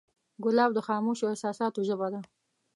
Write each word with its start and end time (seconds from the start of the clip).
ګلاب 0.43 0.71
د 0.75 0.79
خاموشو 0.87 1.29
احساساتو 1.31 1.79
ژبه 1.89 2.07
ده. 2.13 2.21